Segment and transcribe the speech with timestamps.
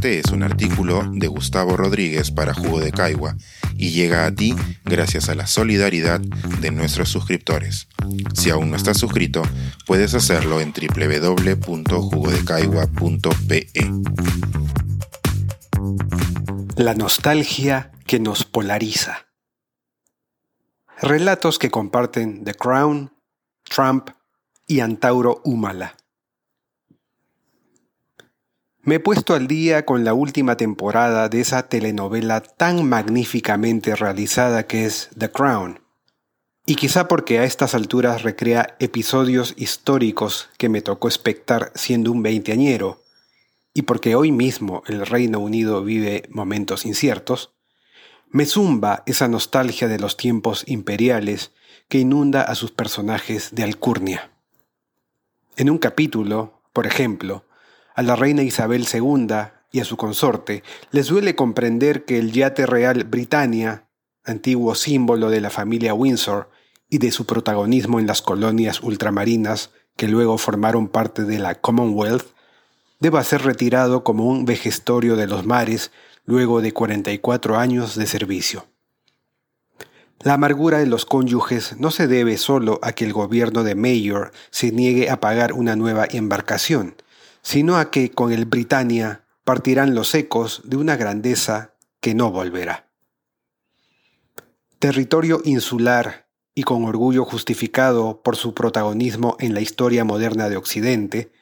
[0.00, 3.36] Este es un artículo de Gustavo Rodríguez para Jugo de Caigua
[3.76, 7.86] y llega a ti gracias a la solidaridad de nuestros suscriptores.
[8.32, 9.42] Si aún no estás suscrito,
[9.86, 13.66] puedes hacerlo en www.jugodecaigua.pe.
[16.76, 19.26] La nostalgia que nos polariza.
[21.02, 23.12] Relatos que comparten The Crown,
[23.64, 24.08] Trump
[24.66, 25.99] y Antauro Humala.
[28.82, 34.66] Me he puesto al día con la última temporada de esa telenovela tan magníficamente realizada
[34.66, 35.80] que es The Crown.
[36.64, 42.22] Y quizá porque a estas alturas recrea episodios históricos que me tocó espectar siendo un
[42.22, 43.02] veinteañero,
[43.74, 47.52] y porque hoy mismo el Reino Unido vive momentos inciertos,
[48.30, 51.52] me zumba esa nostalgia de los tiempos imperiales
[51.88, 54.30] que inunda a sus personajes de alcurnia.
[55.56, 57.44] En un capítulo, por ejemplo,
[58.00, 59.26] a la reina Isabel II
[59.72, 63.90] y a su consorte les duele comprender que el yate real Britannia,
[64.24, 66.48] antiguo símbolo de la familia Windsor
[66.88, 72.24] y de su protagonismo en las colonias ultramarinas que luego formaron parte de la Commonwealth,
[73.00, 75.90] deba ser retirado como un vejestorio de los mares
[76.24, 78.64] luego de 44 años de servicio.
[80.20, 84.32] La amargura de los cónyuges no se debe solo a que el gobierno de Mayor
[84.50, 86.94] se niegue a pagar una nueva embarcación,
[87.42, 92.90] sino a que con el Britannia partirán los ecos de una grandeza que no volverá.
[94.78, 101.32] Territorio insular y con orgullo justificado por su protagonismo en la historia moderna de Occidente,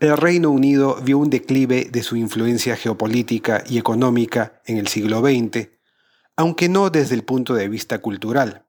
[0.00, 5.20] el Reino Unido vio un declive de su influencia geopolítica y económica en el siglo
[5.20, 5.68] XX,
[6.36, 8.66] aunque no desde el punto de vista cultural.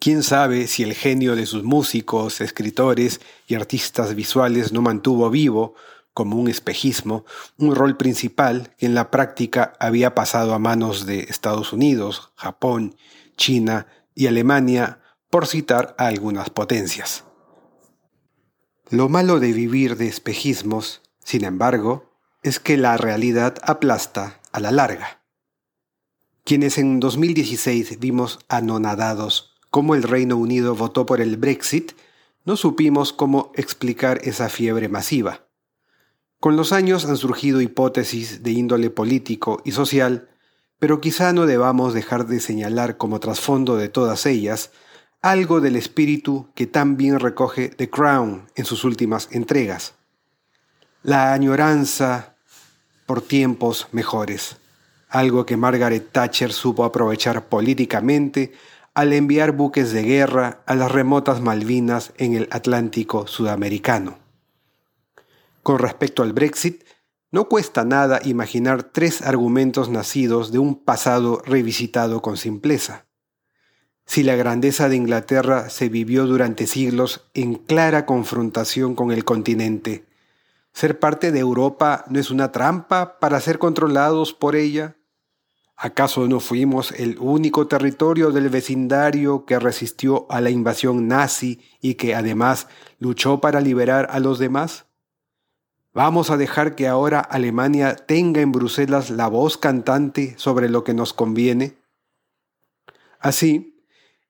[0.00, 5.74] Quién sabe si el genio de sus músicos, escritores y artistas visuales no mantuvo vivo,
[6.14, 7.24] como un espejismo,
[7.58, 12.96] un rol principal que en la práctica había pasado a manos de Estados Unidos, Japón,
[13.36, 15.00] China y Alemania,
[15.30, 17.24] por citar a algunas potencias.
[18.90, 22.10] Lo malo de vivir de espejismos, sin embargo,
[22.42, 25.22] es que la realidad aplasta a la larga.
[26.44, 31.92] Quienes en 2016 vimos anonadados cómo el Reino Unido votó por el Brexit,
[32.44, 35.46] no supimos cómo explicar esa fiebre masiva.
[36.40, 40.28] Con los años han surgido hipótesis de índole político y social,
[40.78, 44.70] pero quizá no debamos dejar de señalar como trasfondo de todas ellas
[45.20, 49.94] algo del espíritu que tan bien recoge The Crown en sus últimas entregas.
[51.02, 52.36] La añoranza
[53.06, 54.58] por tiempos mejores,
[55.08, 58.52] algo que Margaret Thatcher supo aprovechar políticamente
[58.98, 64.18] al enviar buques de guerra a las remotas Malvinas en el Atlántico sudamericano.
[65.62, 66.82] Con respecto al Brexit,
[67.30, 73.06] no cuesta nada imaginar tres argumentos nacidos de un pasado revisitado con simpleza.
[74.04, 80.06] Si la grandeza de Inglaterra se vivió durante siglos en clara confrontación con el continente,
[80.72, 84.97] ¿ser parte de Europa no es una trampa para ser controlados por ella?
[85.80, 91.94] ¿Acaso no fuimos el único territorio del vecindario que resistió a la invasión nazi y
[91.94, 92.66] que además
[92.98, 94.86] luchó para liberar a los demás?
[95.94, 100.94] ¿Vamos a dejar que ahora Alemania tenga en Bruselas la voz cantante sobre lo que
[100.94, 101.76] nos conviene?
[103.20, 103.80] Así,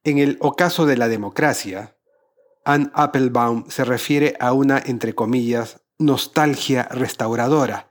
[0.05, 1.97] en el ocaso de la democracia,
[2.67, 7.88] Anne Applebaum se refiere a una, entre comillas, nostalgia restauradora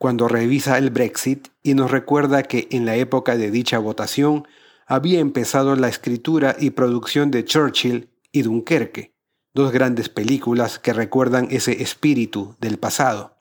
[0.00, 4.48] cuando revisa el Brexit y nos recuerda que en la época de dicha votación
[4.86, 9.12] había empezado la escritura y producción de Churchill y Dunkerque,
[9.52, 13.36] dos grandes películas que recuerdan ese espíritu del pasado.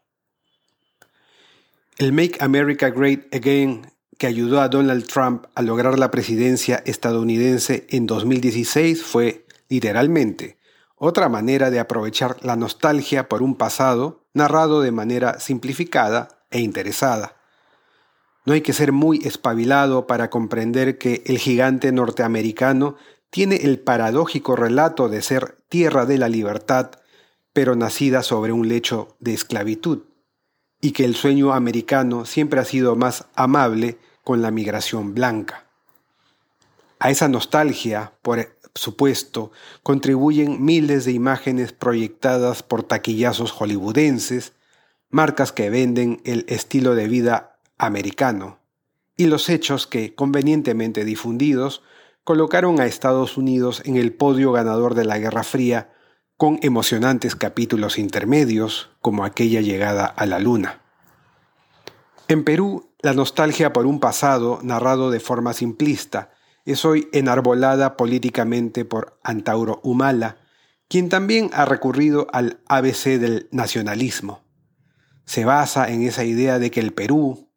[1.97, 7.87] El Make America Great Again que ayudó a Donald Trump a lograr la presidencia estadounidense
[7.87, 10.57] en 2016 fue, literalmente,
[10.97, 17.35] otra manera de aprovechar la nostalgia por un pasado narrado de manera simplificada e interesada.
[18.45, 22.95] No hay que ser muy espabilado para comprender que el gigante norteamericano
[23.29, 26.91] tiene el paradójico relato de ser tierra de la libertad,
[27.53, 30.03] pero nacida sobre un lecho de esclavitud,
[30.81, 35.65] y que el sueño americano siempre ha sido más amable con la migración blanca.
[36.99, 39.51] A esa nostalgia, por supuesto,
[39.83, 44.53] contribuyen miles de imágenes proyectadas por taquillazos hollywoodenses,
[45.09, 48.59] marcas que venden el estilo de vida americano,
[49.17, 51.83] y los hechos que, convenientemente difundidos,
[52.23, 55.91] colocaron a Estados Unidos en el podio ganador de la Guerra Fría
[56.37, 60.81] con emocionantes capítulos intermedios como aquella llegada a la Luna.
[62.29, 66.31] En Perú, la nostalgia por un pasado narrado de forma simplista
[66.63, 70.37] es hoy enarbolada políticamente por Antauro Humala,
[70.87, 74.43] quien también ha recurrido al ABC del nacionalismo.
[75.29, 77.51] Se basa en esa idea de que el Perú,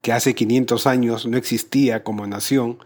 [0.00, 2.78] que hace 500 años no existía como nación,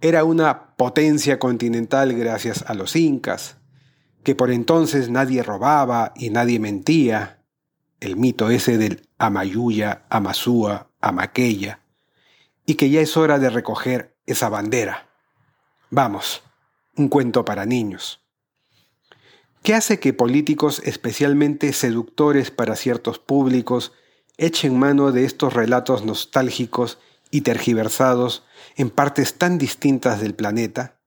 [0.00, 3.56] era una potencia continental gracias a los incas,
[4.22, 7.42] que por entonces nadie robaba y nadie mentía,
[7.98, 11.80] el mito ese del Amayuya, Amazúa, Amaqueya,
[12.66, 15.08] y que ya es hora de recoger esa bandera.
[15.90, 16.44] Vamos,
[16.94, 18.23] un cuento para niños.
[19.64, 23.92] ¿Qué hace que políticos especialmente seductores para ciertos públicos
[24.36, 26.98] echen mano de estos relatos nostálgicos
[27.30, 28.44] y tergiversados
[28.76, 30.98] en partes tan distintas del planeta?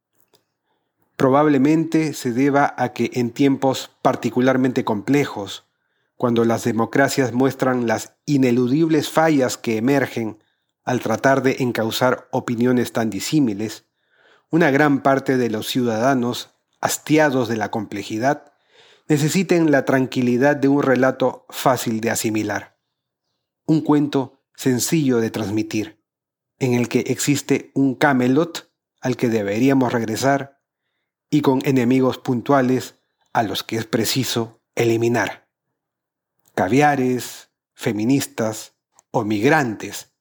[1.18, 5.68] Probablemente se deba a que en tiempos particularmente complejos,
[6.16, 10.40] cuando las democracias muestran las ineludibles fallas que emergen
[10.84, 13.86] al tratar de encauzar opiniones tan disímiles,
[14.50, 18.54] una gran parte de los ciudadanos, hastiados de la complejidad,
[19.08, 22.78] necesiten la tranquilidad de un relato fácil de asimilar,
[23.66, 26.04] un cuento sencillo de transmitir,
[26.60, 28.72] en el que existe un Camelot
[29.02, 30.60] al que deberíamos regresar
[31.30, 32.96] y con enemigos puntuales
[33.34, 35.48] a los que es preciso eliminar.
[36.56, 38.74] Caviares, feministas
[39.12, 40.14] o migrantes,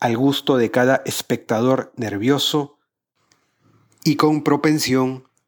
[0.00, 2.78] al gusto de cada espectador nervioso
[4.04, 5.28] y con propensión